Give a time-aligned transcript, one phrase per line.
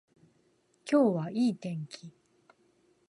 [0.91, 2.11] 今日はいい天気